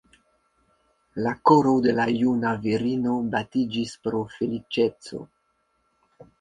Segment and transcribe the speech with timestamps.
[1.27, 5.25] La koro de la juna virino batiĝis pro feliĉeco.